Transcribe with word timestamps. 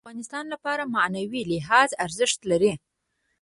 یاقوت 0.03 0.17
د 0.19 0.21
افغانانو 0.23 0.53
لپاره 0.53 0.83
په 0.85 0.91
معنوي 0.95 1.41
لحاظ 1.51 1.89
ارزښت 2.05 2.39
لري. 2.51 2.73